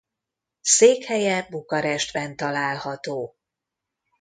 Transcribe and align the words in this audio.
Székhelye 0.61 1.47
Bukarestben 1.49 2.35
található. 2.35 3.35